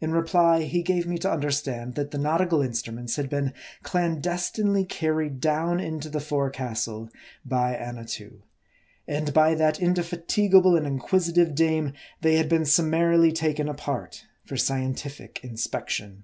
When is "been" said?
3.28-3.52, 12.48-12.64